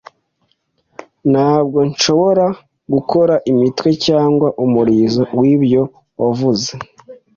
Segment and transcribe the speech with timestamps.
[1.31, 2.45] Ntabwo nshobora
[2.93, 5.81] gukora imitwe cyangwa umurizo wibyo
[6.19, 6.71] wavuze.